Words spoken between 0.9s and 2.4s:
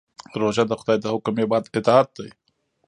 د حکم اطاعت دی.